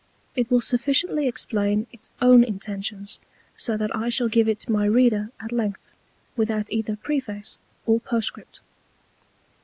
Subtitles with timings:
[0.35, 3.19] It will sufficiently explain its own Intentions,
[3.55, 5.93] so that I shall give it my Reader at Length,
[6.35, 8.61] without either Preface or Postscript.